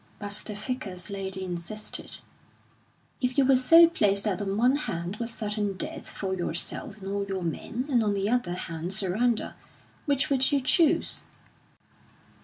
[0.17, 2.21] But the Vicar's lady insisted:
[3.21, 7.05] "If you were so placed that on one hand was certain death for yourself and
[7.07, 9.53] all your men, and on the other hand surrender,
[10.07, 11.23] which would you chose?"